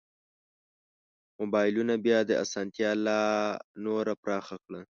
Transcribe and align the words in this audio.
مبایلونو 1.39 1.95
بیا 2.05 2.19
دا 2.27 2.35
اسانتیا 2.45 2.89
لا 3.05 3.19
نوره 3.83 4.13
پراخه 4.23 4.57
کړه. 4.65 4.79